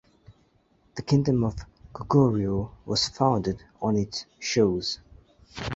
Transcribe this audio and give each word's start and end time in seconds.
The 0.95 1.03
kingdom 1.03 1.43
of 1.43 1.55
Koguryo 1.93 2.71
was 2.87 3.07
founded 3.09 3.61
on 3.79 3.97
its 3.97 4.25
shores. 4.39 4.99